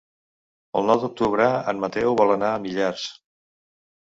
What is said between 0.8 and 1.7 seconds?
nou d'octubre